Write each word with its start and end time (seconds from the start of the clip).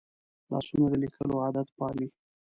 لاسونه 0.49 0.85
د 0.91 0.93
لیکلو 1.03 1.35
عادت 1.45 1.67
پالي 1.77 2.07